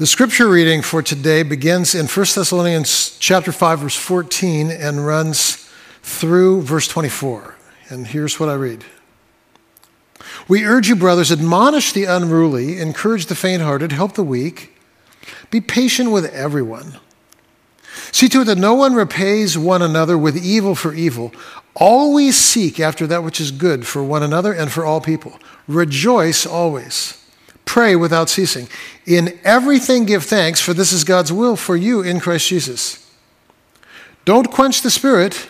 [0.00, 5.70] The scripture reading for today begins in 1 Thessalonians chapter 5 verse 14 and runs
[6.00, 7.54] through verse 24.
[7.90, 8.82] And here's what I read.
[10.48, 14.74] We urge you brothers admonish the unruly, encourage the faint-hearted, help the weak,
[15.50, 16.98] be patient with everyone.
[18.10, 21.30] See to it that no one repays one another with evil for evil.
[21.74, 25.38] Always seek after that which is good for one another and for all people.
[25.68, 27.19] Rejoice always.
[27.70, 28.66] Pray without ceasing.
[29.06, 33.08] In everything give thanks, for this is God's will for you in Christ Jesus.
[34.24, 35.46] Don't quench the spirit.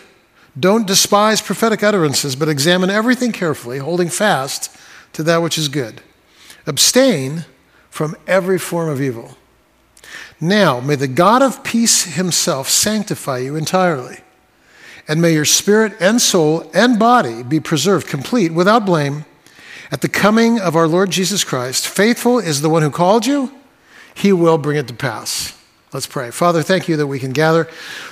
[0.57, 4.69] Don't despise prophetic utterances, but examine everything carefully, holding fast
[5.13, 6.03] to that which is good.
[6.67, 7.45] Abstain
[7.89, 9.35] from every form of evil.
[10.39, 14.19] Now, may the God of peace himself sanctify you entirely,
[15.07, 19.25] and may your spirit and soul and body be preserved complete without blame
[19.91, 23.53] at the coming of our Lord Jesus Christ, faithful is the one who called you,
[24.13, 25.57] he will bring it to pass.
[25.93, 26.31] Let's pray.
[26.31, 27.67] Father, thank you that we can gather,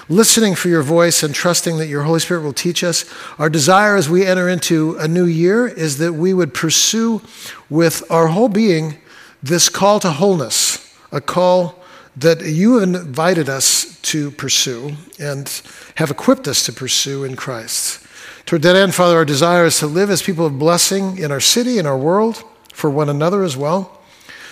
[0.09, 3.05] listening for your voice and trusting that your Holy Spirit will teach us.
[3.37, 7.21] Our desire as we enter into a new year is that we would pursue
[7.69, 8.97] with our whole being
[9.41, 11.81] this call to wholeness, a call
[12.17, 15.61] that you have invited us to pursue and
[15.95, 18.05] have equipped us to pursue in Christ.
[18.49, 21.39] Toward that end, Father, our desire is to live as people of blessing in our
[21.39, 24.01] city, in our world, for one another as well.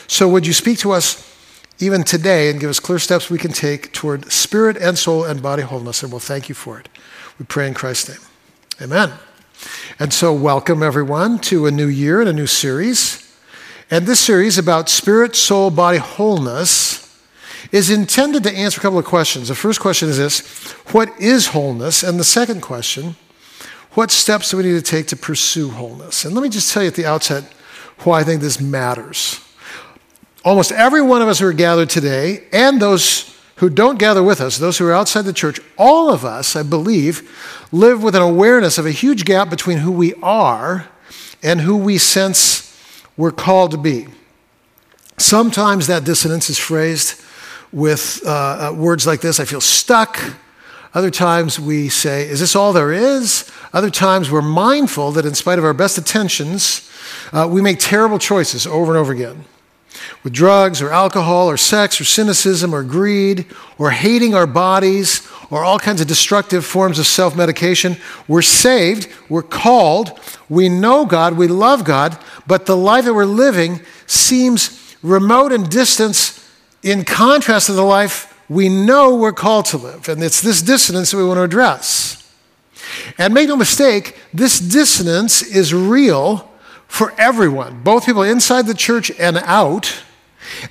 [0.06, 1.36] So would you speak to us
[1.80, 5.42] even today and give us clear steps we can take toward spirit and soul and
[5.42, 6.90] body wholeness, and we'll thank you for it.
[7.40, 8.20] We pray in Christ's name.
[8.84, 9.14] Amen.
[9.98, 13.36] And so, welcome everyone to a new year and a new series.
[13.90, 17.20] And this series about spirit, soul, body wholeness
[17.72, 19.48] is intended to answer a couple of questions.
[19.48, 22.04] The first question is this What is wholeness?
[22.04, 23.16] And the second question,
[23.98, 26.24] what steps do we need to take to pursue wholeness?
[26.24, 27.44] And let me just tell you at the outset
[28.04, 29.44] why I think this matters.
[30.46, 34.40] Almost every one of us who are gathered today, and those who don't gather with
[34.40, 38.22] us, those who are outside the church, all of us, I believe, live with an
[38.22, 40.88] awareness of a huge gap between who we are
[41.42, 42.80] and who we sense
[43.18, 44.06] we're called to be.
[45.18, 47.20] Sometimes that dissonance is phrased
[47.72, 50.20] with uh, uh words like this I feel stuck.
[50.94, 53.50] Other times we say, Is this all there is?
[53.74, 56.90] Other times we're mindful that in spite of our best intentions,
[57.32, 59.46] uh, we make terrible choices over and over again.
[60.24, 63.46] With drugs or alcohol or sex or cynicism or greed
[63.78, 69.10] or hating our bodies or all kinds of destructive forms of self medication, we're saved,
[69.30, 70.20] we're called,
[70.50, 75.70] we know God, we love God, but the life that we're living seems remote and
[75.70, 76.44] distant
[76.84, 80.08] in contrast to the life we know we're called to live.
[80.10, 82.32] And it's this dissonance that we want to address.
[83.18, 86.50] And make no mistake, this dissonance is real
[86.88, 90.04] for everyone, both people inside the church and out.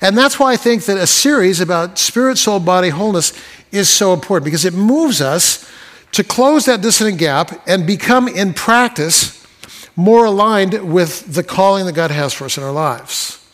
[0.01, 3.33] And that's why I think that a series about spirit, soul, body wholeness
[3.71, 5.71] is so important because it moves us
[6.13, 9.47] to close that dissonant gap and become, in practice,
[9.95, 13.45] more aligned with the calling that God has for us in our lives.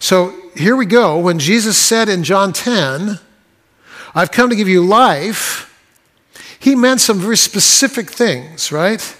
[0.00, 1.18] So here we go.
[1.18, 3.20] When Jesus said in John 10,
[4.18, 5.68] I've come to give you life
[6.58, 9.16] he meant some very specific things, right?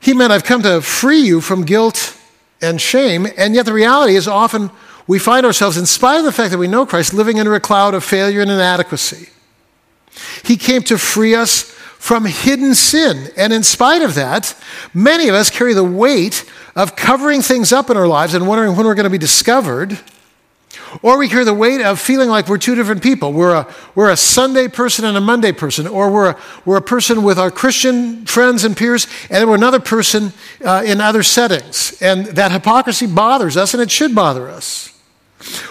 [0.00, 2.18] He meant, I've come to free you from guilt
[2.60, 3.26] and shame.
[3.36, 4.70] And yet, the reality is often
[5.06, 7.60] we find ourselves, in spite of the fact that we know Christ, living under a
[7.60, 9.28] cloud of failure and inadequacy.
[10.42, 13.30] He came to free us from hidden sin.
[13.36, 14.56] And in spite of that,
[14.92, 16.44] many of us carry the weight
[16.74, 19.98] of covering things up in our lives and wondering when we're going to be discovered
[21.02, 23.32] or we carry the weight of feeling like we're two different people.
[23.32, 25.86] We're a, we're a Sunday person and a Monday person.
[25.86, 29.80] Or we're a, we're a person with our Christian friends and peers, and we're another
[29.80, 30.32] person
[30.64, 32.00] uh, in other settings.
[32.00, 34.90] And that hypocrisy bothers us, and it should bother us.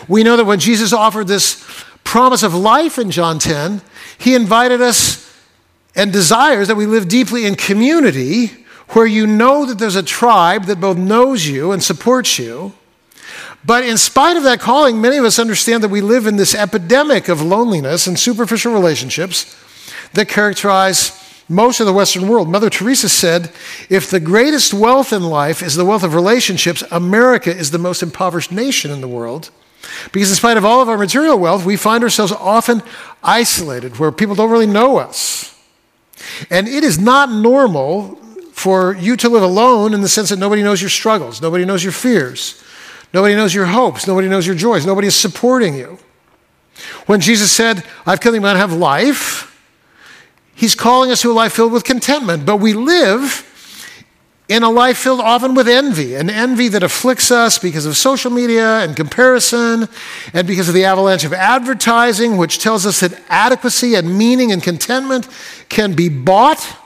[0.07, 1.63] We know that when Jesus offered this
[2.03, 3.81] promise of life in John 10,
[4.17, 5.23] he invited us
[5.95, 8.51] and desires that we live deeply in community
[8.89, 12.73] where you know that there's a tribe that both knows you and supports you
[13.65, 16.53] but in spite of that calling, many of us understand that we live in this
[16.53, 19.55] epidemic of loneliness and superficial relationships
[20.13, 21.19] that characterize
[21.49, 22.49] most of the Western world.
[22.49, 23.51] Mother Teresa said,
[23.89, 28.01] if the greatest wealth in life is the wealth of relationships, America is the most
[28.03, 29.49] impoverished nation in the world.
[30.11, 32.81] Because in spite of all of our material wealth, we find ourselves often
[33.21, 35.57] isolated, where people don't really know us.
[36.49, 38.15] And it is not normal
[38.53, 41.83] for you to live alone in the sense that nobody knows your struggles, nobody knows
[41.83, 42.63] your fears.
[43.13, 44.07] Nobody knows your hopes.
[44.07, 44.85] Nobody knows your joys.
[44.85, 45.99] Nobody is supporting you.
[47.05, 49.61] When Jesus said, I've come that you might have life,
[50.55, 52.45] he's calling us to a life filled with contentment.
[52.45, 53.49] But we live
[54.49, 58.29] in a life filled often with envy, an envy that afflicts us because of social
[58.29, 59.87] media and comparison,
[60.33, 64.61] and because of the avalanche of advertising, which tells us that adequacy and meaning and
[64.61, 65.27] contentment
[65.69, 66.77] can be bought.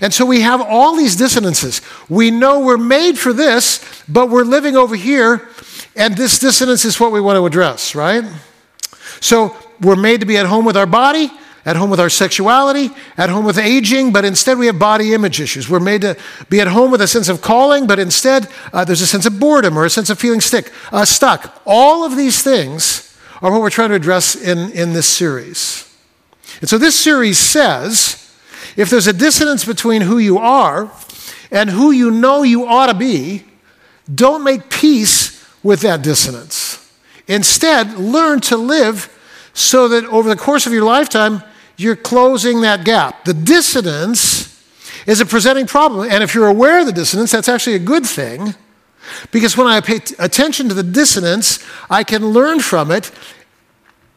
[0.00, 1.80] And so we have all these dissonances.
[2.08, 5.48] We know we're made for this, but we're living over here,
[5.96, 8.24] and this dissonance is what we want to address, right?
[9.20, 11.30] So we're made to be at home with our body,
[11.64, 15.40] at home with our sexuality, at home with aging, but instead we have body image
[15.40, 15.68] issues.
[15.68, 16.16] We're made to
[16.48, 19.40] be at home with a sense of calling, but instead uh, there's a sense of
[19.40, 21.62] boredom or a sense of feeling stick, uh, stuck.
[21.64, 25.90] All of these things are what we're trying to address in, in this series.
[26.60, 28.23] And so this series says
[28.76, 30.90] if there's a dissonance between who you are
[31.50, 33.44] and who you know you ought to be,
[34.12, 36.80] don't make peace with that dissonance.
[37.26, 39.10] Instead, learn to live
[39.54, 41.42] so that over the course of your lifetime,
[41.76, 43.24] you're closing that gap.
[43.24, 44.62] The dissonance
[45.06, 46.08] is a presenting problem.
[46.10, 48.54] And if you're aware of the dissonance, that's actually a good thing.
[49.30, 53.10] Because when I pay t- attention to the dissonance, I can learn from it.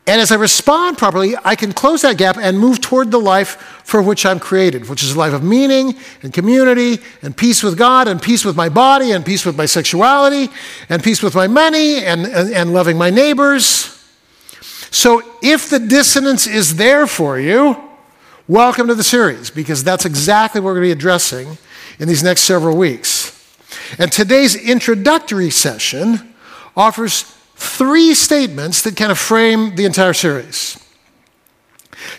[0.07, 3.81] And as I respond properly, I can close that gap and move toward the life
[3.83, 7.77] for which I'm created, which is a life of meaning and community and peace with
[7.77, 10.50] God and peace with my body and peace with my sexuality
[10.88, 13.94] and peace with my money and, and, and loving my neighbors.
[14.92, 17.75] So if the dissonance is there for you,
[18.48, 21.57] welcome to the series because that's exactly what we're going to be addressing
[22.00, 23.33] in these next several weeks.
[24.00, 26.33] And today's introductory session
[26.77, 30.80] offers three statements that kind of frame the entire series.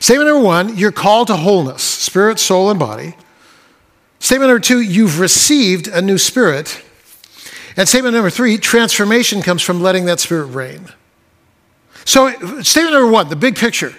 [0.01, 3.17] Statement number one, you're called to wholeness, spirit, soul, and body.
[4.19, 6.83] Statement number two, you've received a new spirit.
[7.77, 10.89] And statement number three, transformation comes from letting that spirit reign.
[12.05, 12.31] So,
[12.63, 13.95] statement number one, the big picture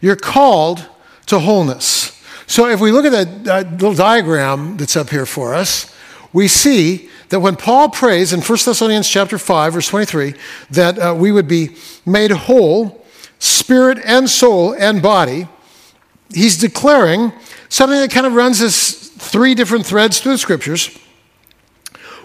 [0.00, 0.86] you're called
[1.26, 2.18] to wholeness.
[2.46, 5.94] So, if we look at that, that little diagram that's up here for us,
[6.32, 10.34] we see that when Paul prays in 1 Thessalonians chapter 5, verse 23,
[10.70, 11.76] that uh, we would be
[12.06, 13.04] made whole,
[13.38, 15.46] spirit and soul and body,
[16.32, 17.32] he's declaring
[17.68, 20.96] something that kind of runs as three different threads through the scriptures.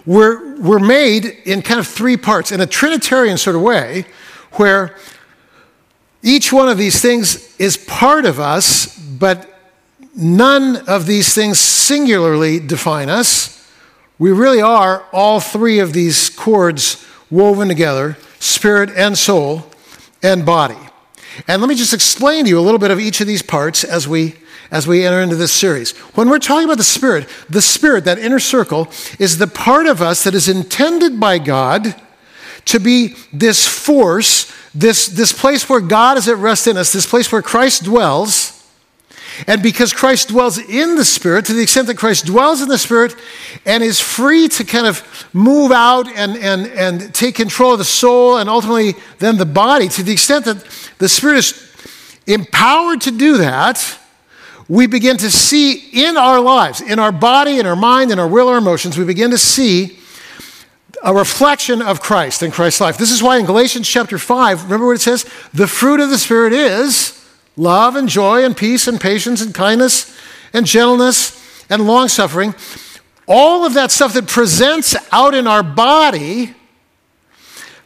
[0.06, 4.06] We're, we're made in kind of three parts in a Trinitarian sort of way,
[4.52, 4.96] where
[6.22, 9.50] each one of these things is part of us, but
[10.16, 13.53] none of these things singularly define us.
[14.18, 19.64] We really are all three of these cords woven together spirit and soul
[20.22, 20.78] and body.
[21.48, 23.84] And let me just explain to you a little bit of each of these parts
[23.84, 24.36] as we
[24.70, 25.92] as we enter into this series.
[26.16, 28.88] When we're talking about the spirit, the spirit, that inner circle,
[29.18, 31.94] is the part of us that is intended by God
[32.64, 37.06] to be this force this, this place where God is at rest in us, this
[37.06, 38.53] place where Christ dwells.
[39.46, 42.78] And because Christ dwells in the Spirit, to the extent that Christ dwells in the
[42.78, 43.16] Spirit
[43.66, 47.84] and is free to kind of move out and, and, and take control of the
[47.84, 50.64] soul and ultimately then the body, to the extent that
[50.98, 51.72] the Spirit is
[52.26, 53.98] empowered to do that,
[54.68, 58.28] we begin to see in our lives, in our body, in our mind, in our
[58.28, 59.98] will, our emotions, we begin to see
[61.02, 62.96] a reflection of Christ and Christ's life.
[62.96, 65.24] This is why in Galatians chapter 5, remember what it says?
[65.52, 67.23] The fruit of the Spirit is
[67.56, 70.16] love and joy and peace and patience and kindness
[70.52, 72.54] and gentleness and long suffering.
[73.26, 76.54] All of that stuff that presents out in our body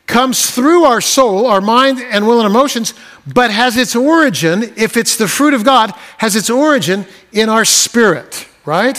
[0.06, 2.94] comes through our soul, our mind and will and emotions,
[3.26, 7.64] but has its origin, if it's the fruit of God, has its origin in our
[7.64, 8.96] spirit, right?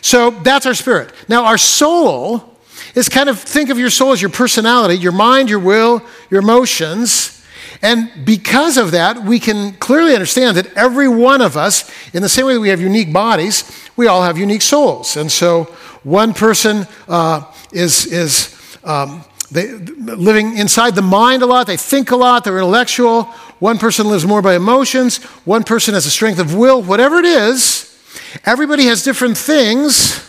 [0.00, 1.12] So that's our spirit.
[1.28, 2.56] Now, our soul
[2.94, 6.40] is kind of think of your soul as your personality, your mind, your will, your
[6.40, 7.35] emotions.
[7.82, 12.28] And because of that, we can clearly understand that every one of us, in the
[12.28, 15.16] same way that we have unique bodies, we all have unique souls.
[15.16, 15.64] And so
[16.02, 22.10] one person uh, is, is um, they, living inside the mind a lot, they think
[22.10, 23.24] a lot, they're intellectual.
[23.58, 27.24] One person lives more by emotions, one person has a strength of will, whatever it
[27.24, 27.98] is,
[28.44, 30.22] everybody has different things.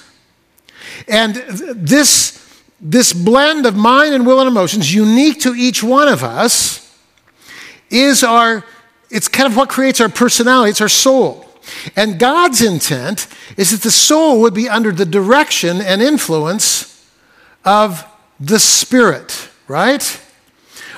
[1.08, 2.38] And this
[2.80, 6.87] this blend of mind and will and emotions, unique to each one of us,
[7.90, 8.64] is our,
[9.10, 11.46] it's kind of what creates our personality, it's our soul.
[11.96, 13.28] And God's intent
[13.58, 17.06] is that the soul would be under the direction and influence
[17.66, 18.06] of
[18.40, 20.22] the Spirit, right?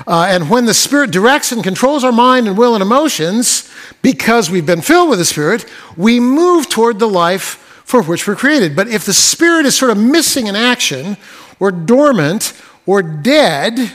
[0.07, 3.69] Uh, and when the Spirit directs and controls our mind and will and emotions,
[4.01, 5.65] because we've been filled with the Spirit,
[5.97, 8.75] we move toward the life for which we're created.
[8.75, 11.17] But if the Spirit is sort of missing in action,
[11.59, 12.53] or dormant
[12.85, 13.91] or dead,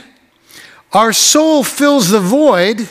[0.94, 2.88] our soul fills the void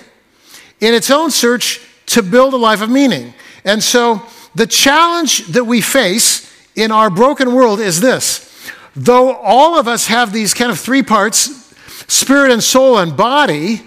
[0.80, 3.34] in its own search to build a life of meaning.
[3.64, 4.22] And so
[4.54, 8.50] the challenge that we face in our broken world is this
[8.96, 11.74] though all of us have these kind of three parts
[12.08, 13.82] spirit and soul and body,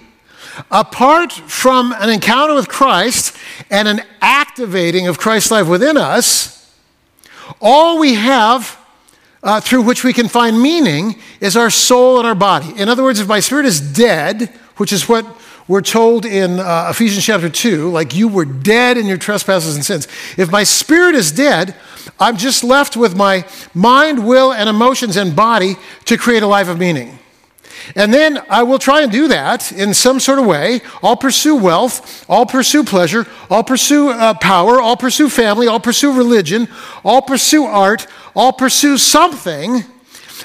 [0.70, 3.36] apart from an encounter with Christ
[3.70, 6.74] and an activating of Christ's life within us,
[7.60, 8.78] all we have
[9.42, 12.72] uh, through which we can find meaning is our soul and our body.
[12.76, 15.26] In other words, if my spirit is dead, which is what
[15.68, 19.84] we're told in uh, Ephesians chapter 2, like you were dead in your trespasses and
[19.84, 20.06] sins.
[20.36, 21.74] If my spirit is dead,
[22.20, 26.68] I'm just left with my mind, will, and emotions and body to create a life
[26.68, 27.18] of meaning.
[27.94, 30.80] And then I will try and do that in some sort of way.
[31.02, 36.16] I'll pursue wealth, I'll pursue pleasure, I'll pursue uh, power, I'll pursue family, I'll pursue
[36.16, 36.68] religion,
[37.04, 39.84] I'll pursue art, I'll pursue something.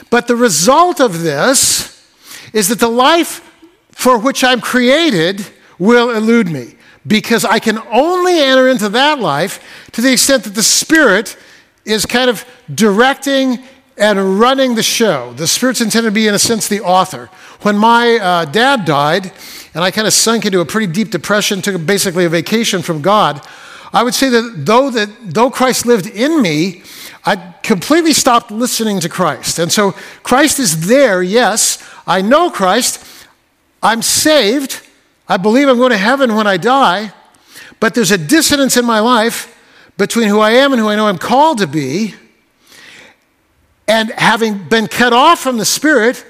[0.09, 2.05] But the result of this
[2.53, 3.47] is that the life
[3.91, 5.45] for which I'm created
[5.79, 10.55] will elude me because I can only enter into that life to the extent that
[10.55, 11.37] the Spirit
[11.85, 13.59] is kind of directing
[14.01, 15.31] and running the show.
[15.33, 17.27] The Spirit's intended to be, in a sense, the author.
[17.61, 19.31] When my uh, dad died,
[19.75, 23.03] and I kind of sunk into a pretty deep depression, took basically a vacation from
[23.03, 23.45] God,
[23.93, 26.81] I would say that though, that though Christ lived in me,
[27.25, 29.59] I completely stopped listening to Christ.
[29.59, 29.91] And so
[30.23, 31.77] Christ is there, yes.
[32.07, 33.05] I know Christ.
[33.83, 34.81] I'm saved.
[35.27, 37.13] I believe I'm going to heaven when I die.
[37.79, 39.55] But there's a dissonance in my life
[39.97, 42.15] between who I am and who I know I'm called to be.
[43.91, 46.25] And having been cut off from the Spirit,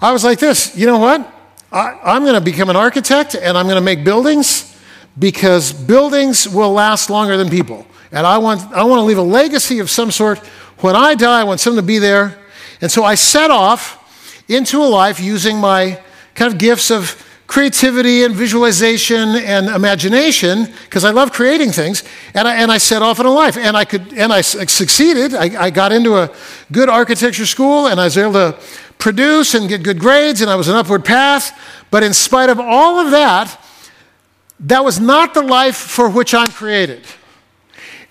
[0.00, 1.30] I was like this you know what?
[1.70, 4.74] I, am going to become an architect and I'm going to make buildings
[5.18, 7.86] because buildings will last longer than people.
[8.10, 10.38] And I want, I want to leave a legacy of some sort.
[10.78, 12.38] When I die, I want someone to be there.
[12.80, 16.00] And so I set off into a life using my
[16.34, 17.19] kind of gifts of
[17.50, 22.04] creativity and visualization and imagination because I love creating things.
[22.32, 23.56] And I, and I set off in a life.
[23.56, 25.34] And I could, and I succeeded.
[25.34, 26.30] I, I got into a
[26.70, 28.56] good architecture school and I was able to
[28.98, 31.58] produce and get good grades and I was an upward path.
[31.90, 33.60] But in spite of all of that,
[34.60, 37.04] that was not the life for which I'm created.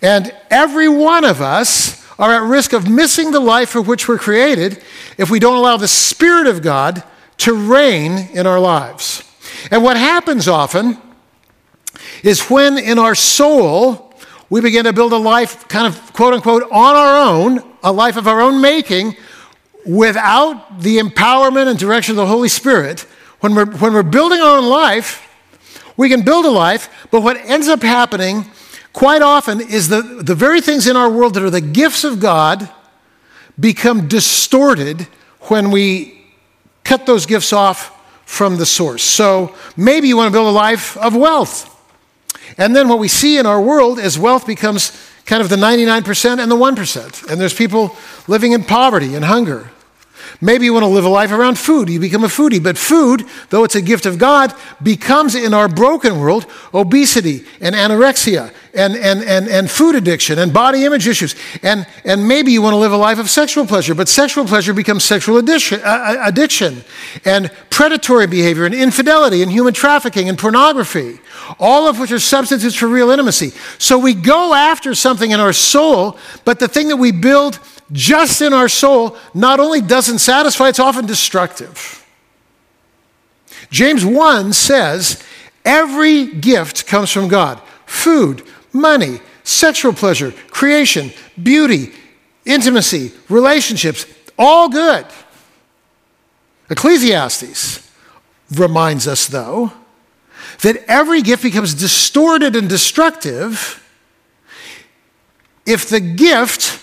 [0.01, 4.17] And every one of us are at risk of missing the life for which we're
[4.17, 4.83] created
[5.17, 7.03] if we don't allow the Spirit of God
[7.37, 9.23] to reign in our lives.
[9.71, 10.97] And what happens often
[12.23, 14.13] is when in our soul
[14.49, 18.17] we begin to build a life, kind of quote unquote, on our own, a life
[18.17, 19.15] of our own making,
[19.85, 23.01] without the empowerment and direction of the Holy Spirit.
[23.39, 25.25] When we're, when we're building our own life,
[25.95, 28.45] we can build a life, but what ends up happening
[28.93, 32.19] quite often is the, the very things in our world that are the gifts of
[32.19, 32.69] God
[33.59, 35.07] become distorted
[35.41, 36.25] when we
[36.83, 37.95] cut those gifts off
[38.29, 39.01] from the source.
[39.03, 41.65] So maybe you want to build a life of wealth.
[42.59, 44.91] And then what we see in our world is wealth becomes
[45.25, 47.29] kind of the 99% and the 1%.
[47.29, 49.71] And there's people living in poverty and hunger.
[50.41, 51.89] Maybe you want to live a life around food.
[51.89, 52.61] You become a foodie.
[52.61, 57.75] But food, though it's a gift of God, becomes in our broken world obesity and
[57.75, 61.35] anorexia and, and, and, and food addiction and body image issues.
[61.63, 64.73] And, and maybe you want to live a life of sexual pleasure, but sexual pleasure
[64.73, 66.83] becomes sexual addiction, uh, uh addiction
[67.25, 71.19] and predatory behavior and infidelity and human trafficking and pornography,
[71.59, 73.51] all of which are substitutes for real intimacy.
[73.77, 77.59] So we go after something in our soul, but the thing that we build
[77.91, 82.05] just in our soul not only doesn't satisfy, it's often destructive.
[83.69, 85.23] James 1 says,
[85.65, 91.91] Every gift comes from God food, money, sexual pleasure, creation, beauty,
[92.45, 94.05] intimacy, relationships,
[94.37, 95.05] all good.
[96.69, 97.91] Ecclesiastes
[98.51, 99.73] reminds us, though,
[100.61, 103.83] that every gift becomes distorted and destructive
[105.65, 106.81] if the gift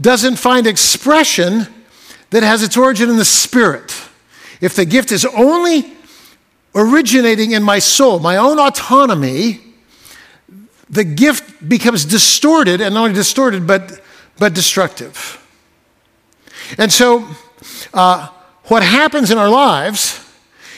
[0.00, 1.66] doesn't find expression
[2.30, 3.94] that has its origin in the spirit.
[4.60, 5.92] If the gift is only
[6.74, 9.60] originating in my soul, my own autonomy,
[10.88, 14.00] the gift becomes distorted, and not only distorted, but,
[14.38, 15.42] but destructive.
[16.78, 17.26] And so,
[17.94, 18.28] uh,
[18.64, 20.22] what happens in our lives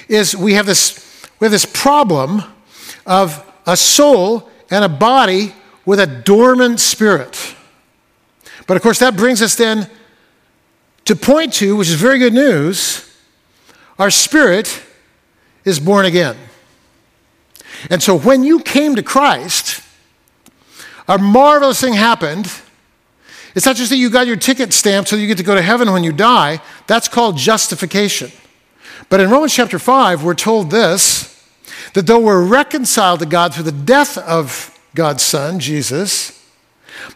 [0.08, 2.42] is we have this, we have this problem
[3.06, 7.54] of a soul and a body with a dormant spirit.
[8.68, 9.90] But of course, that brings us then
[11.06, 13.04] to point two, which is very good news.
[13.98, 14.82] Our spirit
[15.64, 16.36] is born again.
[17.90, 19.82] And so when you came to Christ,
[21.08, 22.52] a marvelous thing happened.
[23.54, 25.62] It's not just that you got your ticket stamped so you get to go to
[25.62, 28.30] heaven when you die, that's called justification.
[29.08, 31.34] But in Romans chapter 5, we're told this
[31.94, 36.37] that though we're reconciled to God through the death of God's Son, Jesus,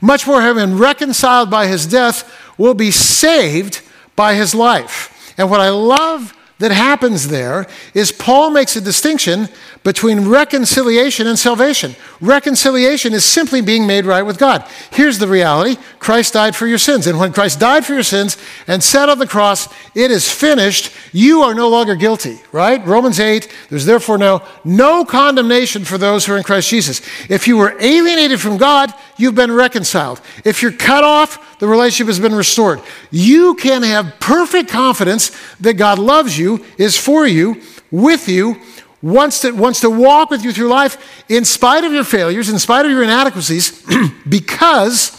[0.00, 3.82] much more having been reconciled by his death, will be saved
[4.16, 5.34] by his life.
[5.38, 9.48] And what I love that happens there is Paul makes a distinction
[9.82, 11.96] between reconciliation and salvation.
[12.20, 14.64] Reconciliation is simply being made right with God.
[14.92, 17.08] Here's the reality Christ died for your sins.
[17.08, 18.36] And when Christ died for your sins
[18.68, 22.84] and said on the cross, It is finished, you are no longer guilty, right?
[22.86, 27.00] Romans 8, there's therefore now no condemnation for those who are in Christ Jesus.
[27.28, 30.20] If you were alienated from God, you've been reconciled.
[30.44, 32.80] If you're cut off, the relationship has been restored.
[33.10, 38.56] You can have perfect confidence that God loves you, is for you, with you,
[39.00, 42.58] wants to, wants to walk with you through life in spite of your failures, in
[42.58, 43.84] spite of your inadequacies,
[44.28, 45.18] because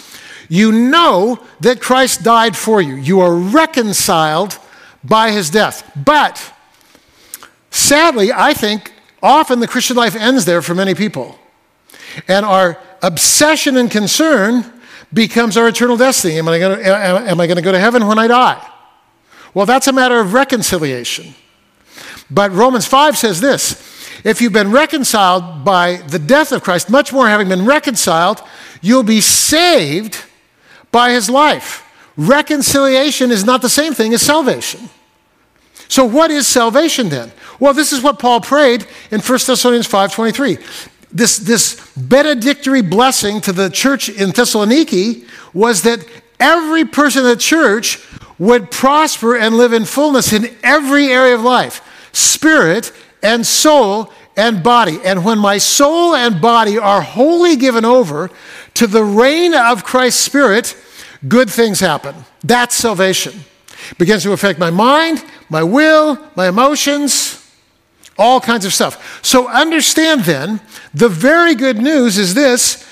[0.49, 2.95] you know that Christ died for you.
[2.95, 4.59] You are reconciled
[5.03, 5.89] by his death.
[5.95, 6.53] But
[7.71, 11.39] sadly, I think often the Christian life ends there for many people.
[12.27, 14.71] And our obsession and concern
[15.11, 16.37] becomes our eternal destiny.
[16.37, 18.69] Am I going to, go to heaven when I die?
[19.53, 21.35] Well, that's a matter of reconciliation.
[22.31, 23.93] But Romans 5 says this
[24.23, 28.41] if you've been reconciled by the death of Christ, much more having been reconciled,
[28.81, 30.23] you'll be saved
[30.91, 31.81] by his life.
[32.15, 34.89] Reconciliation is not the same thing as salvation.
[35.87, 37.31] So what is salvation then?
[37.59, 40.57] Well, this is what Paul prayed in 1 Thessalonians 5:23.
[41.13, 46.05] This, this benedictory blessing to the church in Thessaloniki was that
[46.39, 48.03] every person in the church
[48.39, 51.81] would prosper and live in fullness in every area of life
[52.13, 52.91] spirit
[53.21, 54.99] and soul and body.
[55.03, 58.29] And when my soul and body are wholly given over
[58.75, 60.75] to the reign of Christ's Spirit,
[61.27, 62.15] good things happen.
[62.43, 63.33] That's salvation.
[63.91, 67.42] It begins to affect my mind, my will, my emotions,
[68.17, 69.23] all kinds of stuff.
[69.23, 70.61] So understand then,
[70.93, 72.87] the very good news is this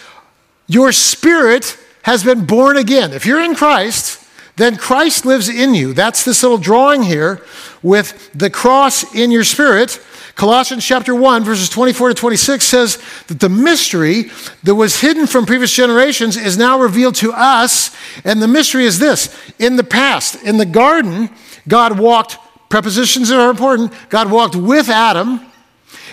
[0.67, 3.13] your spirit has been born again.
[3.13, 4.25] If you're in Christ,
[4.55, 5.93] then Christ lives in you.
[5.93, 7.45] That's this little drawing here
[7.83, 9.99] with the cross in your spirit.
[10.35, 14.31] Colossians chapter 1, verses 24 to 26 says that the mystery
[14.63, 17.95] that was hidden from previous generations is now revealed to us.
[18.23, 21.29] And the mystery is this in the past, in the garden,
[21.67, 22.37] God walked,
[22.71, 25.41] prepositions are important, God walked with Adam.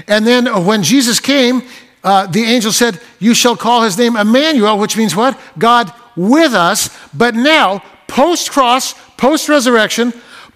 [0.07, 1.63] And then when Jesus came,
[2.05, 5.39] uh, the angel said, You shall call his name Emmanuel, which means what?
[5.59, 6.91] God with us.
[7.15, 10.13] But now, post cross, post resurrection,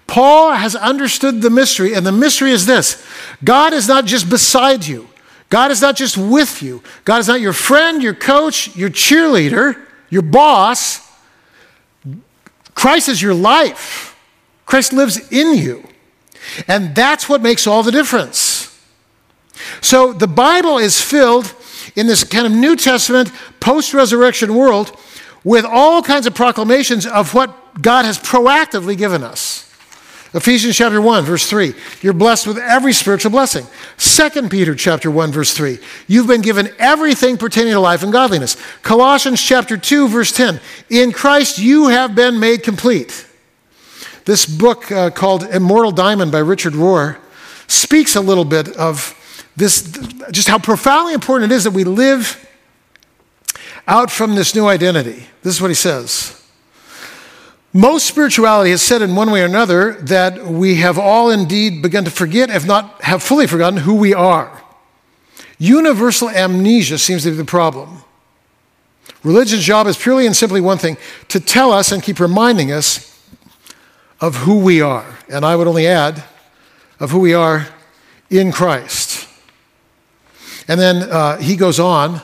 [0.07, 3.03] Paul has understood the mystery, and the mystery is this
[3.43, 5.07] God is not just beside you,
[5.49, 9.81] God is not just with you, God is not your friend, your coach, your cheerleader,
[10.09, 11.01] your boss.
[12.75, 14.19] Christ is your life,
[14.65, 15.87] Christ lives in you.
[16.67, 18.77] And that's what makes all the difference.
[19.81, 21.53] So the Bible is filled
[21.95, 24.97] in this kind of New Testament, post resurrection world
[25.43, 29.69] with all kinds of proclamations of what God has proactively given us.
[30.35, 33.67] Ephesians chapter 1 verse 3, you're blessed with every spiritual blessing.
[33.97, 35.77] 2 Peter chapter 1 verse 3,
[36.07, 38.57] you've been given everything pertaining to life and godliness.
[38.81, 43.27] Colossians chapter 2 verse 10, in Christ you have been made complete.
[44.25, 47.17] This book uh, called Immortal Diamond by Richard Rohr
[47.67, 49.19] speaks a little bit of
[49.55, 49.83] this
[50.31, 52.39] just how profoundly important it is that we live
[53.87, 55.27] out from this new identity.
[55.41, 56.39] This is what he says.
[57.73, 62.05] Most spirituality has said in one way or another that we have all indeed begun
[62.05, 64.61] to forget, if not have fully forgotten, who we are.
[65.57, 68.03] Universal amnesia seems to be the problem.
[69.23, 70.97] Religion's job is purely and simply one thing
[71.29, 73.12] to tell us and keep reminding us
[74.23, 75.17] of who we are.
[75.27, 76.23] And I would only add,
[76.97, 77.67] of who we are
[78.29, 79.27] in Christ.
[80.65, 82.21] And then uh, he goes on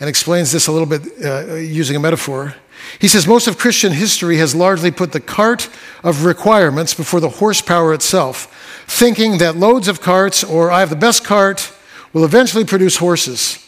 [0.00, 2.54] and explains this a little bit uh, using a metaphor.
[2.98, 5.68] He says most of Christian history has largely put the cart
[6.02, 10.96] of requirements before the horsepower itself, thinking that loads of carts or I have the
[10.96, 11.70] best cart
[12.14, 13.58] will eventually produce horses.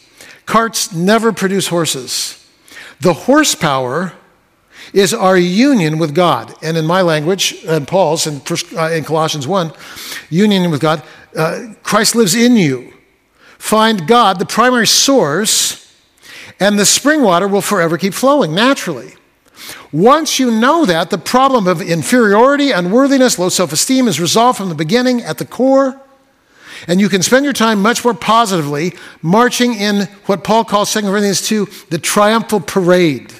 [0.47, 2.43] Carts never produce horses.
[3.01, 4.13] The horsepower
[4.93, 6.53] is our union with God.
[6.61, 8.41] And in my language, and Paul's in,
[8.77, 9.71] uh, in Colossians 1,
[10.29, 11.03] union with God,
[11.35, 12.93] uh, Christ lives in you.
[13.57, 15.87] Find God, the primary source
[16.59, 19.13] and the spring water will forever keep flowing naturally.
[19.91, 24.69] Once you know that, the problem of inferiority, unworthiness, low self esteem is resolved from
[24.69, 25.99] the beginning at the core.
[26.87, 31.01] And you can spend your time much more positively marching in what Paul calls 2
[31.01, 33.33] Corinthians 2 the triumphal parade.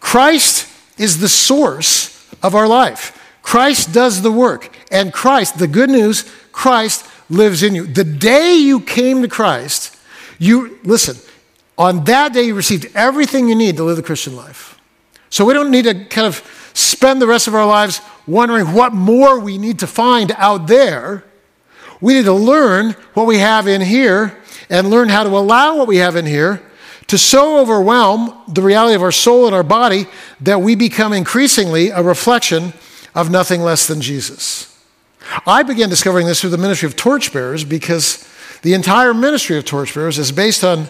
[0.00, 3.14] Christ is the source of our life.
[3.42, 4.76] Christ does the work.
[4.90, 7.86] And Christ, the good news, Christ lives in you.
[7.86, 9.96] The day you came to Christ,
[10.38, 11.16] you, listen,
[11.78, 14.78] On that day, you received everything you need to live the Christian life.
[15.30, 16.42] So we don't need to kind of
[16.74, 21.24] spend the rest of our lives wondering what more we need to find out there.
[22.00, 24.36] We need to learn what we have in here
[24.68, 26.62] and learn how to allow what we have in here
[27.08, 30.06] to so overwhelm the reality of our soul and our body
[30.40, 32.72] that we become increasingly a reflection
[33.14, 34.64] of nothing less than Jesus.
[35.46, 38.28] I began discovering this through the ministry of torchbearers because
[38.62, 40.88] the entire ministry of torchbearers is based on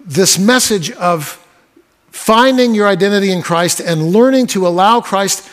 [0.00, 1.42] this message of
[2.10, 5.48] finding your identity in Christ and learning to allow Christ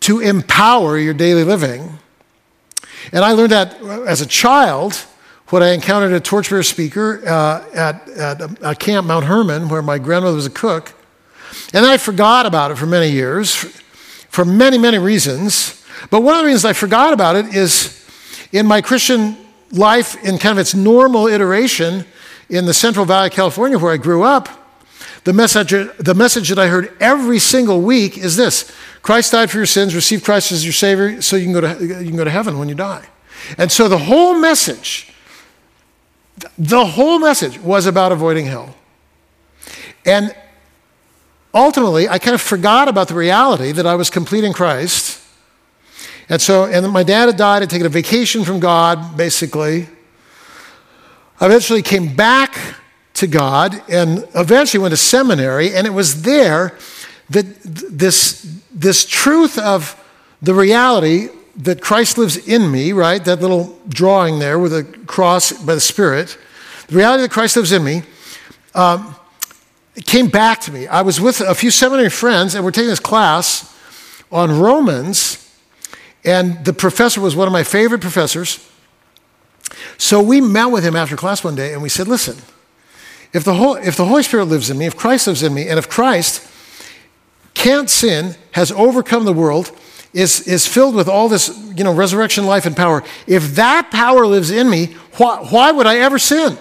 [0.00, 1.98] to empower your daily living.
[3.12, 5.04] And I learned that as a child
[5.52, 9.98] when I encountered a torchbearer speaker uh, at, at a, camp, Mount Hermon, where my
[9.98, 10.94] grandmother was a cook.
[11.74, 13.54] And I forgot about it for many years,
[14.30, 15.84] for many, many reasons.
[16.08, 18.02] But one of the reasons I forgot about it is
[18.50, 19.36] in my Christian
[19.72, 22.06] life, in kind of its normal iteration
[22.48, 24.48] in the Central Valley of California, where I grew up,
[25.24, 29.58] the message, the message that I heard every single week is this Christ died for
[29.58, 32.24] your sins, receive Christ as your Savior so you can go to, you can go
[32.24, 33.06] to heaven when you die.
[33.58, 35.11] And so the whole message,
[36.58, 38.74] the whole message was about avoiding hell.
[40.04, 40.34] And
[41.54, 45.20] ultimately, I kind of forgot about the reality that I was complete in Christ.
[46.28, 49.88] And so, and my dad had died, I'd taken a vacation from God, basically.
[51.40, 52.56] I eventually came back
[53.14, 56.78] to God and eventually went to seminary, and it was there
[57.30, 59.98] that this, this truth of
[60.40, 63.24] the reality that Christ lives in me, right?
[63.24, 66.38] That little drawing there with a cross by the Spirit,
[66.88, 68.02] the reality that Christ lives in me,
[68.74, 69.14] um,
[70.06, 70.86] came back to me.
[70.86, 73.74] I was with a few seminary friends, and we're taking this class
[74.30, 75.38] on Romans,
[76.24, 78.66] and the professor was one of my favorite professors.
[79.98, 82.36] So we met with him after class one day, and we said, Listen,
[83.32, 85.68] if the, whole, if the Holy Spirit lives in me, if Christ lives in me,
[85.68, 86.46] and if Christ
[87.54, 89.76] can't sin, has overcome the world,
[90.12, 94.26] is, is filled with all this you know, resurrection life and power, if that power
[94.26, 96.58] lives in me, why, why would I ever sin?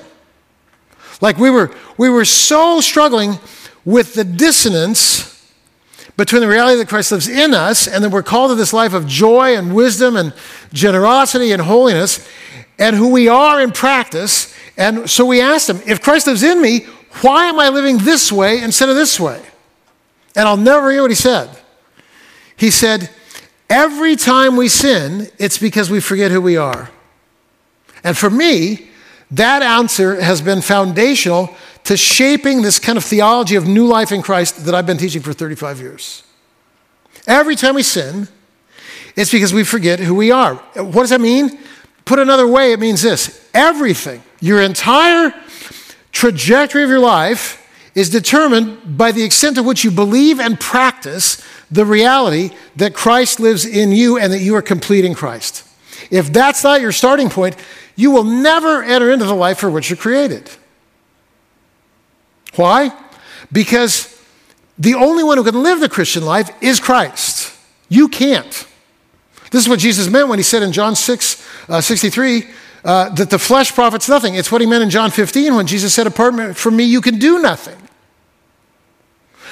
[1.19, 3.33] Like we were, we were so struggling
[3.85, 5.27] with the dissonance
[6.17, 8.93] between the reality that Christ lives in us and that we're called to this life
[8.93, 10.33] of joy and wisdom and
[10.73, 12.27] generosity and holiness
[12.79, 16.61] and who we are in practice and so we asked him, if Christ lives in
[16.61, 16.85] me,
[17.21, 19.39] why am I living this way instead of this way?
[20.35, 21.49] And I'll never hear what he said.
[22.55, 23.09] He said,
[23.71, 26.89] Every time we sin, it's because we forget who we are.
[28.03, 28.89] And for me,
[29.31, 31.55] that answer has been foundational
[31.85, 35.21] to shaping this kind of theology of new life in Christ that I've been teaching
[35.21, 36.23] for 35 years.
[37.25, 38.27] Every time we sin,
[39.15, 40.55] it's because we forget who we are.
[40.55, 41.57] What does that mean?
[42.03, 45.33] Put another way, it means this everything your entire
[46.11, 47.60] trajectory of your life
[47.93, 53.39] is determined by the extent to which you believe and practice the reality that Christ
[53.39, 55.67] lives in you and that you are complete in Christ.
[56.09, 57.55] If that's not your starting point,
[57.95, 60.49] you will never enter into the life for which you're created.
[62.55, 62.91] Why?
[63.51, 64.21] Because
[64.77, 67.55] the only one who can live the Christian life is Christ.
[67.89, 68.67] You can't.
[69.51, 72.45] This is what Jesus meant when he said in John 6 uh, 63,
[72.83, 74.35] uh, that the flesh profits nothing.
[74.35, 77.19] It's what he meant in John 15 when Jesus said, Apart from me, you can
[77.19, 77.77] do nothing.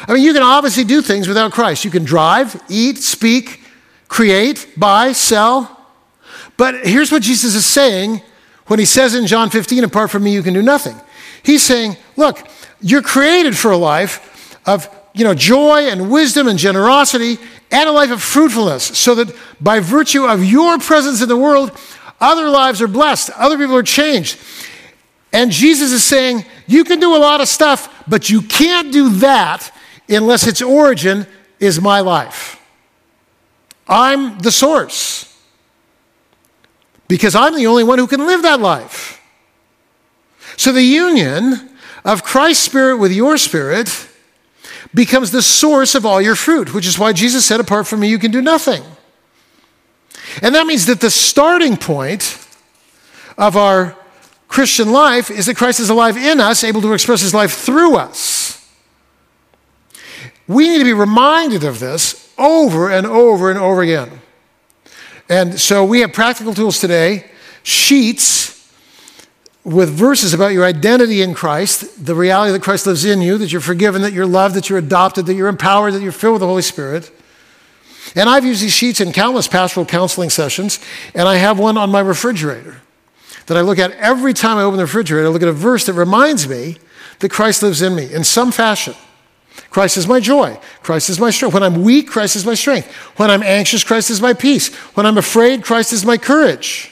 [0.08, 1.86] I mean, you can obviously do things without Christ.
[1.86, 3.62] You can drive, eat, speak,
[4.08, 5.78] create, buy, sell.
[6.58, 8.22] But here's what Jesus is saying
[8.68, 10.96] when he says in John 15, Apart from me, you can do nothing.
[11.44, 12.48] He's saying, Look,
[12.82, 17.38] you're created for a life of you know, joy and wisdom and generosity
[17.72, 21.78] and a life of fruitfulness, so that by virtue of your presence in the world,
[22.22, 24.40] other lives are blessed, other people are changed.
[25.32, 29.10] And Jesus is saying, you can do a lot of stuff, but you can't do
[29.18, 29.72] that
[30.10, 31.28] unless its origin
[31.60, 32.60] is my life.
[33.88, 35.26] I'm the source.
[37.08, 39.22] Because I'm the only one who can live that life.
[40.58, 41.69] So the union
[42.06, 44.08] of Christ's spirit with your spirit
[44.93, 48.10] becomes the source of all your fruit, which is why Jesus said, Apart from me,
[48.10, 48.84] you can do nothing.
[50.41, 52.38] And that means that the starting point
[53.38, 53.95] of our
[54.48, 57.95] Christian life is that Christ is alive in us, able to express his life through
[57.95, 58.59] us.
[60.50, 64.10] We need to be reminded of this over and over and over again.
[65.30, 67.30] And so we have practical tools today,
[67.62, 68.50] sheets
[69.64, 73.52] with verses about your identity in Christ, the reality that Christ lives in you, that
[73.52, 76.40] you're forgiven, that you're loved, that you're adopted, that you're empowered, that you're filled with
[76.40, 77.12] the Holy Spirit.
[78.16, 80.80] And I've used these sheets in countless pastoral counseling sessions,
[81.14, 82.82] and I have one on my refrigerator.
[83.46, 85.28] that I look at every time I open the refrigerator.
[85.28, 86.78] I look at a verse that reminds me
[87.20, 88.96] that Christ lives in me in some fashion.
[89.70, 90.60] Christ is my joy.
[90.82, 91.54] Christ is my strength.
[91.54, 92.92] When I'm weak, Christ is my strength.
[93.18, 94.74] When I'm anxious, Christ is my peace.
[94.96, 96.92] When I'm afraid, Christ is my courage.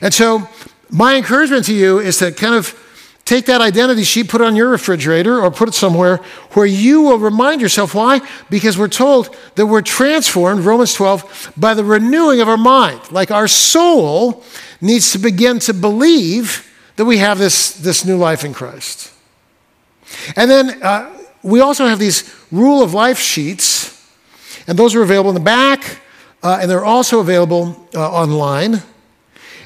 [0.00, 0.48] And so,
[0.90, 2.78] my encouragement to you is to kind of
[3.24, 6.18] take that identity sheet, put it on your refrigerator, or put it somewhere
[6.52, 7.94] where you will remind yourself.
[7.94, 8.20] Why?
[8.50, 13.00] Because we're told that we're transformed, Romans 12, by the renewing of our mind.
[13.10, 14.42] Like our soul
[14.80, 19.11] needs to begin to believe that we have this, this new life in Christ.
[20.36, 21.10] And then uh,
[21.42, 23.90] we also have these rule of life sheets,
[24.66, 26.00] and those are available in the back,
[26.42, 28.82] uh, and they're also available uh, online.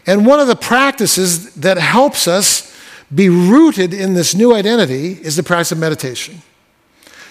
[0.07, 2.75] And one of the practices that helps us
[3.15, 6.43] be rooted in this new identity is the practice of meditation.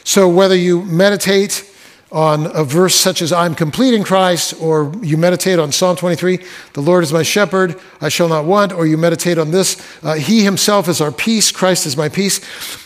[0.03, 1.69] So whether you meditate
[2.11, 6.39] on a verse such as I'm complete in Christ, or you meditate on Psalm 23,
[6.73, 10.13] the Lord is my shepherd, I shall not want, or you meditate on this, uh,
[10.13, 12.43] He Himself is our peace, Christ is my peace.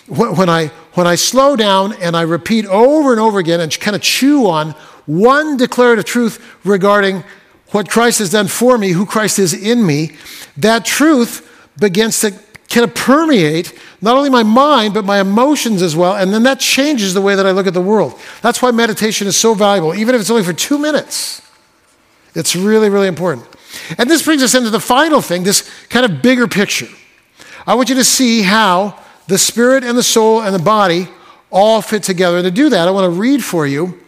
[0.08, 3.96] When I, when I slow down and I repeat over and over again and kind
[3.96, 4.72] of chew on
[5.06, 7.24] one declarative truth regarding
[7.72, 10.12] what Christ has done for me, who Christ is in me,
[10.58, 11.46] that truth
[11.80, 12.32] begins to
[12.78, 16.16] of permeate not only my mind, but my emotions as well.
[16.16, 18.18] And then that changes the way that I look at the world.
[18.42, 21.42] That's why meditation is so valuable, even if it's only for two minutes.
[22.36, 23.48] It's really, really important.
[23.98, 26.88] And this brings us into the final thing, this kind of bigger picture.
[27.66, 31.08] I want you to see how the spirit and the soul and the body
[31.52, 32.38] all fit together.
[32.38, 34.00] And to do that, I want to read for you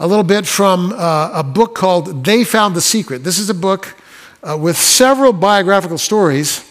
[0.00, 3.24] a little bit from uh, a book called They Found the Secret.
[3.24, 3.96] This is a book
[4.42, 6.67] uh, with several biographical stories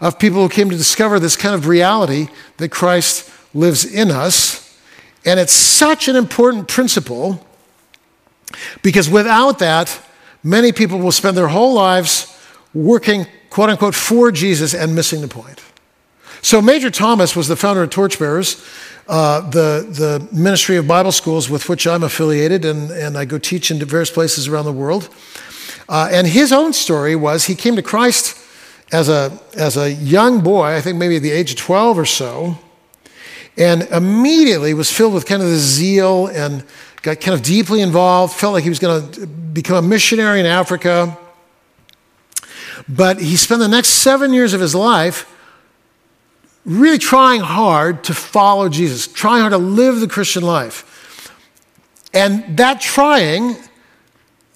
[0.00, 4.78] of people who came to discover this kind of reality that Christ lives in us.
[5.24, 7.44] And it's such an important principle
[8.82, 10.00] because without that,
[10.42, 12.34] many people will spend their whole lives
[12.72, 15.60] working, quote unquote, for Jesus and missing the point.
[16.40, 18.64] So, Major Thomas was the founder of Torchbearers,
[19.08, 23.38] uh, the, the ministry of Bible schools with which I'm affiliated, and, and I go
[23.38, 25.08] teach in various places around the world.
[25.88, 28.38] Uh, and his own story was he came to Christ
[28.92, 32.06] as a, as a young boy, I think maybe at the age of 12 or
[32.06, 32.58] so,
[33.56, 36.64] and immediately was filled with kind of the zeal and
[37.02, 40.46] got kind of deeply involved, felt like he was going to become a missionary in
[40.46, 41.16] Africa.
[42.88, 45.34] But he spent the next seven years of his life
[46.64, 50.84] really trying hard to follow Jesus, trying hard to live the Christian life.
[52.14, 53.56] And that trying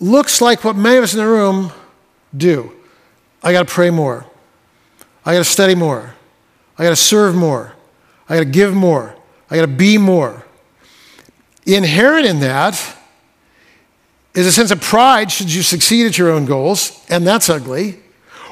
[0.00, 1.72] looks like what many of us in the room
[2.36, 2.72] do.
[3.42, 4.26] I got to pray more.
[5.24, 6.14] I got to study more.
[6.78, 7.74] I got to serve more.
[8.28, 9.16] I got to give more.
[9.50, 10.44] I got to be more.
[11.66, 12.96] Inherent in that
[14.34, 18.00] is a sense of pride should you succeed at your own goals, and that's ugly,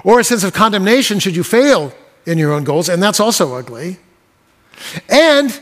[0.05, 1.92] or a sense of condemnation should you fail
[2.26, 3.98] in your own goals, and that's also ugly.
[5.09, 5.59] And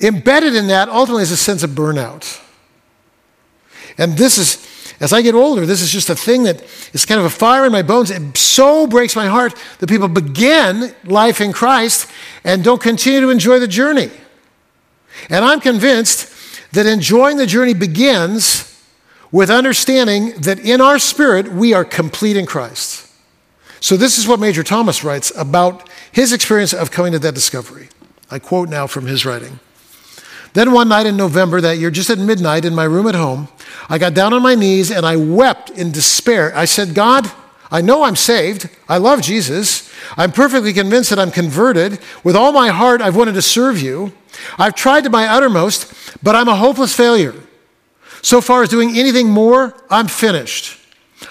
[0.00, 2.40] embedded in that ultimately is a sense of burnout.
[3.98, 4.66] And this is
[5.02, 6.62] as I get older, this is just a thing that
[6.92, 8.12] is kind of a fire in my bones.
[8.12, 12.08] It so breaks my heart that people begin life in Christ
[12.44, 14.12] and don't continue to enjoy the journey.
[15.28, 16.30] And I'm convinced
[16.70, 18.68] that enjoying the journey begins
[19.32, 23.10] with understanding that in our spirit, we are complete in Christ.
[23.80, 27.88] So, this is what Major Thomas writes about his experience of coming to that discovery.
[28.30, 29.58] I quote now from his writing.
[30.54, 33.48] Then one night in November that year, just at midnight in my room at home,
[33.88, 36.54] I got down on my knees and I wept in despair.
[36.54, 37.30] I said, God,
[37.70, 38.68] I know I'm saved.
[38.88, 39.90] I love Jesus.
[40.16, 41.98] I'm perfectly convinced that I'm converted.
[42.22, 44.12] With all my heart, I've wanted to serve you.
[44.58, 47.34] I've tried to my uttermost, but I'm a hopeless failure.
[48.20, 50.78] So far as doing anything more, I'm finished.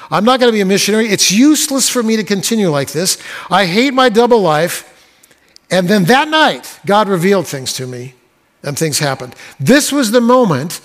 [0.10, 1.08] I'm not going to be a missionary.
[1.08, 3.22] It's useless for me to continue like this.
[3.50, 4.88] I hate my double life.
[5.70, 8.16] And then that night, God revealed things to me
[8.63, 9.36] and things happened.
[9.60, 10.82] This was the moment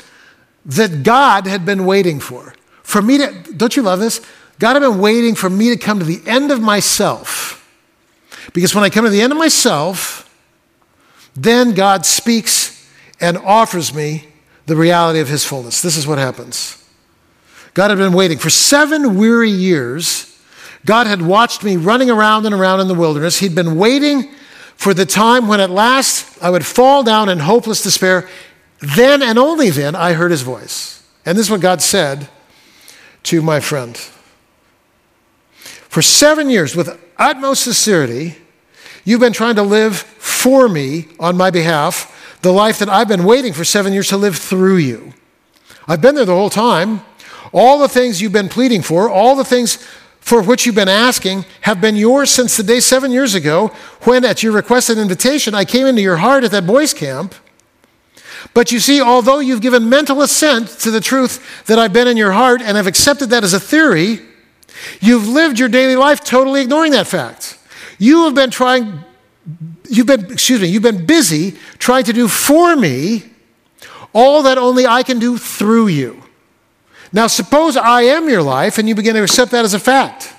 [0.64, 2.54] that God had been waiting for.
[2.82, 4.20] For me to, don't you love this?
[4.58, 7.62] God had been waiting for me to come to the end of myself.
[8.52, 10.22] Because when I come to the end of myself,
[11.34, 12.88] then God speaks
[13.20, 14.28] and offers me
[14.66, 15.82] the reality of his fullness.
[15.82, 16.82] This is what happens.
[17.74, 18.38] God had been waiting.
[18.38, 20.40] For seven weary years,
[20.86, 23.38] God had watched me running around and around in the wilderness.
[23.38, 24.32] He'd been waiting
[24.76, 28.28] for the time when at last I would fall down in hopeless despair.
[28.80, 31.02] Then and only then I heard his voice.
[31.24, 32.28] And this is what God said
[33.24, 33.96] to my friend.
[35.60, 38.36] For seven years, with utmost sincerity,
[39.04, 42.12] you've been trying to live for me on my behalf
[42.42, 45.14] the life that I've been waiting for seven years to live through you.
[45.88, 47.00] I've been there the whole time.
[47.52, 49.84] All the things you've been pleading for, all the things
[50.26, 53.68] for which you've been asking have been yours since the day seven years ago
[54.00, 57.32] when, at your requested invitation, I came into your heart at that boys' camp.
[58.52, 62.16] But you see, although you've given mental assent to the truth that I've been in
[62.16, 64.18] your heart and have accepted that as a theory,
[65.00, 67.56] you've lived your daily life totally ignoring that fact.
[68.00, 69.04] You have been trying,
[69.88, 73.22] you've been, excuse me, you've been busy trying to do for me
[74.12, 76.25] all that only I can do through you.
[77.12, 80.34] Now, suppose I am your life and you begin to accept that as a fact.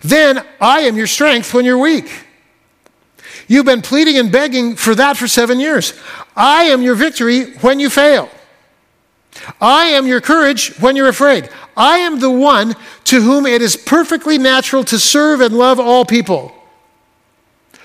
[0.00, 2.10] Then I am your strength when you're weak.
[3.48, 5.94] You've been pleading and begging for that for seven years.
[6.36, 8.30] I am your victory when you fail.
[9.60, 11.48] I am your courage when you're afraid.
[11.76, 16.04] I am the one to whom it is perfectly natural to serve and love all
[16.04, 16.52] people.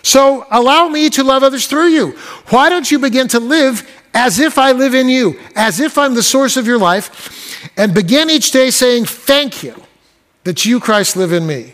[0.02, 2.12] So allow me to love others through you.
[2.50, 6.14] Why don't you begin to live as if I live in you, as if I'm
[6.14, 9.76] the source of your life, and begin each day saying, Thank you
[10.44, 11.74] that you, Christ, live in me.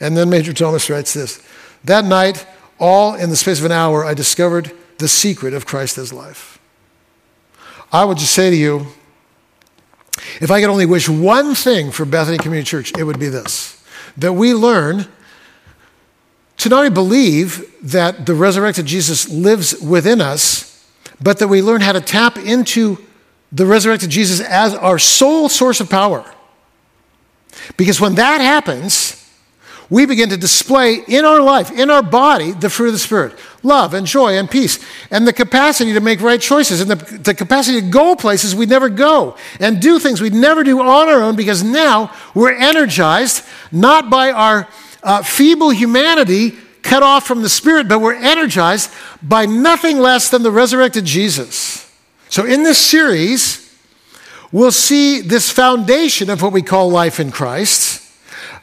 [0.00, 1.42] And then Major Thomas writes this
[1.84, 2.46] That night,
[2.78, 6.58] all in the space of an hour, I discovered the secret of Christ as life.
[7.92, 8.86] I would just say to you,
[10.40, 13.82] if I could only wish one thing for Bethany Community Church, it would be this
[14.16, 15.08] that we learn
[16.64, 20.82] to not only believe that the resurrected Jesus lives within us,
[21.22, 22.96] but that we learn how to tap into
[23.52, 26.24] the resurrected Jesus as our sole source of power.
[27.76, 29.30] Because when that happens,
[29.90, 33.38] we begin to display in our life, in our body, the fruit of the Spirit
[33.62, 37.34] love and joy and peace, and the capacity to make right choices, and the, the
[37.34, 41.22] capacity to go places we'd never go, and do things we'd never do on our
[41.22, 44.66] own because now we're energized not by our
[45.04, 48.90] uh, feeble humanity cut off from the Spirit, but we're energized
[49.22, 51.90] by nothing less than the resurrected Jesus.
[52.28, 53.72] So, in this series,
[54.50, 58.02] we'll see this foundation of what we call life in Christ.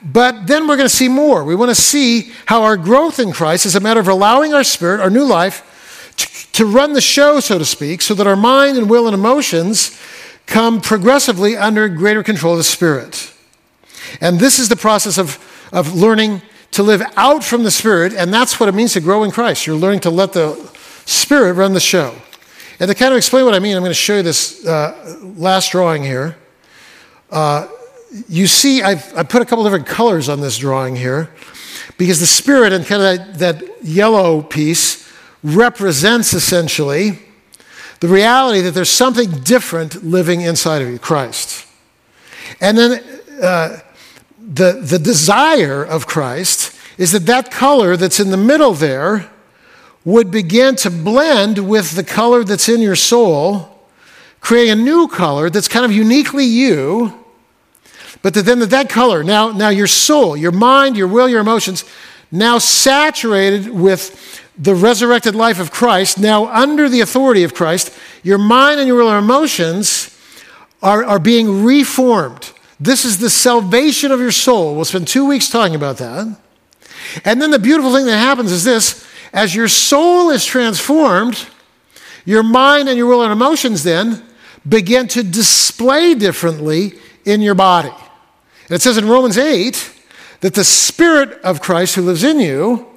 [0.03, 1.43] But then we're going to see more.
[1.43, 4.63] We want to see how our growth in Christ is a matter of allowing our
[4.63, 8.35] spirit, our new life, to, to run the show, so to speak, so that our
[8.35, 9.99] mind and will and emotions
[10.47, 13.31] come progressively under greater control of the Spirit.
[14.19, 15.37] And this is the process of
[15.71, 19.23] of learning to live out from the Spirit, and that's what it means to grow
[19.23, 19.67] in Christ.
[19.67, 20.55] You're learning to let the
[21.05, 22.15] Spirit run the show.
[22.79, 25.17] And to kind of explain what I mean, I'm going to show you this uh,
[25.35, 26.37] last drawing here.
[27.29, 27.67] Uh,
[28.27, 31.29] you see, I've, I put a couple different colors on this drawing here
[31.97, 35.11] because the Spirit and kind of that, that yellow piece
[35.43, 37.19] represents essentially
[37.99, 41.67] the reality that there's something different living inside of you, Christ.
[42.59, 43.03] And then
[43.41, 43.79] uh,
[44.41, 49.29] the, the desire of Christ is that that color that's in the middle there
[50.03, 53.79] would begin to blend with the color that's in your soul,
[54.39, 57.17] creating a new color that's kind of uniquely you.
[58.21, 61.85] But that then that color, now, now your soul, your mind, your will, your emotions,
[62.31, 68.37] now saturated with the resurrected life of Christ, now under the authority of Christ, your
[68.37, 70.15] mind and your will and emotions
[70.81, 72.51] are, are being reformed.
[72.81, 74.73] This is the salvation of your soul.
[74.73, 76.35] We'll spend two weeks talking about that.
[77.23, 81.47] And then the beautiful thing that happens is this as your soul is transformed,
[82.25, 84.23] your mind and your will and emotions then
[84.67, 87.93] begin to display differently in your body.
[88.65, 89.93] And it says in Romans 8
[90.39, 92.87] that the Spirit of Christ who lives in you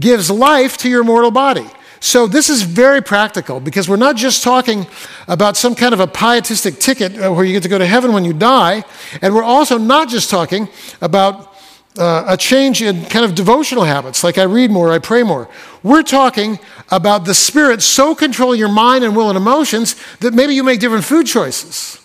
[0.00, 1.66] gives life to your mortal body.
[2.00, 4.86] So, this is very practical because we're not just talking
[5.28, 8.12] about some kind of a pietistic ticket uh, where you get to go to heaven
[8.12, 8.84] when you die,
[9.22, 10.68] and we're also not just talking
[11.00, 11.56] about
[11.98, 15.48] uh, a change in kind of devotional habits, like I read more, I pray more.
[15.82, 16.58] We're talking
[16.90, 20.80] about the Spirit so controlling your mind and will and emotions that maybe you make
[20.80, 22.00] different food choices.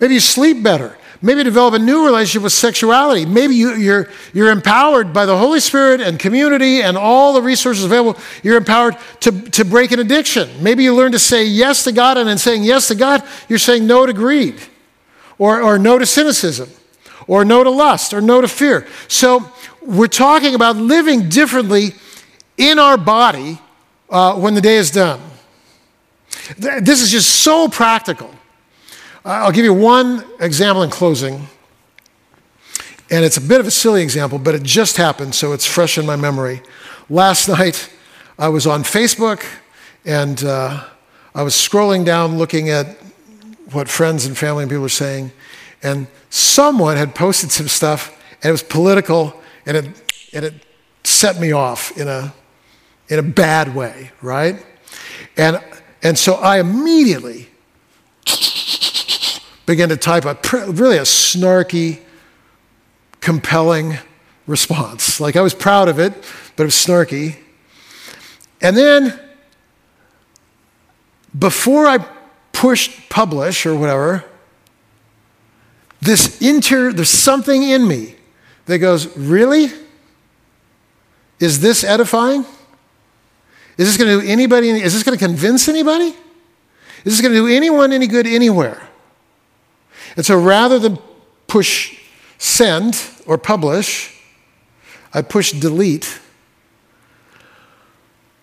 [0.00, 0.96] Maybe you sleep better.
[1.22, 3.26] Maybe develop a new relationship with sexuality.
[3.26, 7.42] Maybe you, are you're, you're empowered by the Holy Spirit and community and all the
[7.42, 8.18] resources available.
[8.42, 10.48] You're empowered to, to break an addiction.
[10.62, 13.58] Maybe you learn to say yes to God, and in saying yes to God, you're
[13.58, 14.60] saying no to greed,
[15.38, 16.70] or, or no to cynicism,
[17.26, 18.86] or no to lust, or no to fear.
[19.06, 19.46] So
[19.82, 21.92] we're talking about living differently
[22.56, 23.58] in our body
[24.08, 25.20] uh, when the day is done.
[26.56, 28.34] This is just so practical.
[29.24, 31.46] I'll give you one example in closing.
[33.10, 35.98] And it's a bit of a silly example, but it just happened, so it's fresh
[35.98, 36.62] in my memory.
[37.10, 37.92] Last night,
[38.38, 39.44] I was on Facebook
[40.06, 40.84] and uh,
[41.34, 42.96] I was scrolling down looking at
[43.72, 45.32] what friends and family and people were saying.
[45.82, 50.54] And someone had posted some stuff, and it was political, and it, and it
[51.04, 52.32] set me off in a,
[53.08, 54.64] in a bad way, right?
[55.36, 55.62] And,
[56.02, 57.49] and so I immediately
[59.70, 60.36] began to type a
[60.72, 62.00] really a snarky
[63.20, 63.98] compelling
[64.46, 65.20] response.
[65.20, 66.12] Like I was proud of it,
[66.56, 67.36] but it was snarky.
[68.60, 69.18] And then
[71.38, 72.04] before I
[72.52, 74.24] pushed publish or whatever,
[76.00, 78.16] this inter, there's something in me
[78.66, 79.68] that goes, Really?
[81.38, 82.44] Is this edifying?
[83.78, 86.14] Is this going to do anybody, is this going to convince anybody?
[87.04, 88.89] Is this going to do anyone any good anywhere?
[90.16, 90.98] And so rather than
[91.46, 91.98] push
[92.38, 94.18] send or publish,
[95.12, 96.20] I push delete.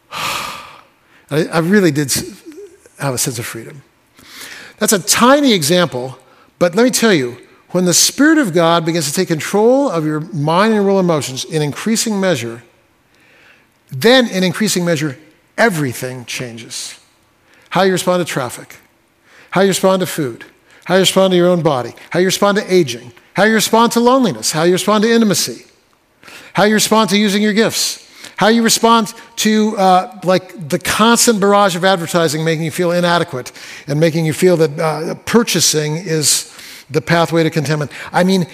[0.12, 0.66] I,
[1.30, 2.14] I really did
[3.00, 3.84] have a sense of freedom.
[4.78, 6.18] That's a tiny example,
[6.60, 7.38] but let me tell you,
[7.72, 11.44] when the Spirit of God begins to take control of your mind and will emotions
[11.44, 12.64] in increasing measure,
[13.90, 15.18] then in increasing measure,
[15.58, 17.00] everything changes.
[17.72, 18.78] How you respond to traffic,
[19.52, 20.46] how you respond to food,
[20.88, 23.92] how you respond to your own body, how you respond to aging, how you respond
[23.92, 25.66] to loneliness, how you respond to intimacy,
[26.54, 31.42] how you respond to using your gifts, how you respond to uh, like the constant
[31.42, 33.52] barrage of advertising making you feel inadequate
[33.86, 36.58] and making you feel that uh, purchasing is
[36.90, 37.92] the pathway to contentment.
[38.14, 38.48] I mean,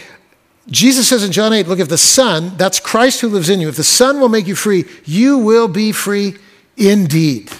[0.72, 3.70] Jesus says in John 8, look, if the Son, that's Christ who lives in you,
[3.70, 6.38] if the Son will make you free, you will be free
[6.78, 7.52] indeed.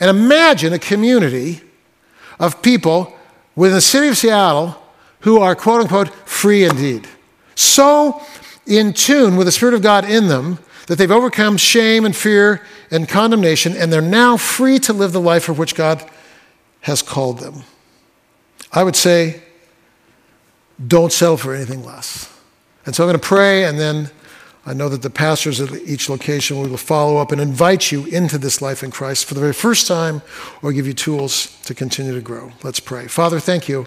[0.00, 1.60] And imagine a community
[2.40, 3.14] of people
[3.56, 4.80] within the city of Seattle
[5.20, 7.08] who are quote unquote free indeed.
[7.54, 8.20] So
[8.66, 12.60] in tune with the Spirit of God in them that they've overcome shame and fear
[12.90, 16.04] and condemnation, and they're now free to live the life for which God
[16.82, 17.62] has called them.
[18.72, 19.42] I would say,
[20.86, 22.30] don't settle for anything less.
[22.84, 24.10] And so I'm going to pray, and then
[24.66, 28.38] I know that the pastors at each location will follow up and invite you into
[28.38, 30.22] this life in Christ for the very first time
[30.62, 32.50] or give you tools to continue to grow.
[32.62, 33.06] Let's pray.
[33.06, 33.86] Father, thank you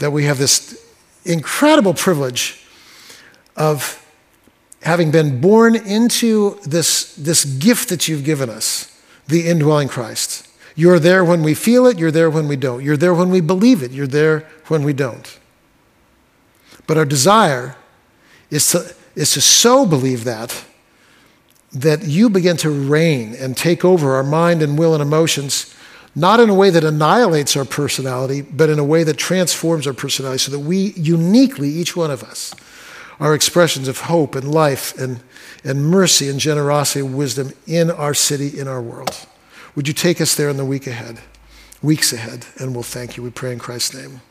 [0.00, 0.84] that we have this
[1.24, 2.64] incredible privilege
[3.56, 4.04] of
[4.82, 10.48] having been born into this, this gift that you've given us, the indwelling Christ.
[10.74, 12.82] You're there when we feel it, you're there when we don't.
[12.82, 15.38] You're there when we believe it, you're there when we don't.
[16.86, 17.76] But our desire
[18.50, 20.64] is to, is to so believe that
[21.72, 25.74] that you begin to reign and take over our mind and will and emotions,
[26.14, 29.92] not in a way that annihilates our personality, but in a way that transforms our
[29.92, 32.54] personality so that we uniquely, each one of us,
[33.20, 35.20] are expressions of hope and life and,
[35.62, 39.26] and mercy and generosity and wisdom in our city, in our world.
[39.74, 41.20] Would you take us there in the week ahead,
[41.82, 43.22] weeks ahead, and we'll thank you.
[43.22, 44.22] We pray in Christ's name.